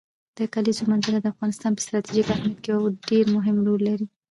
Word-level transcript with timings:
د 0.37 0.39
کلیزو 0.53 0.83
منظره 0.91 1.17
د 1.21 1.25
افغانستان 1.33 1.71
په 1.73 1.81
ستراتیژیک 1.85 2.27
اهمیت 2.33 2.59
کې 2.63 2.69
یو 2.75 2.81
ډېر 3.09 3.25
مهم 3.35 3.55
رول 3.67 3.81
لري. 3.89 4.05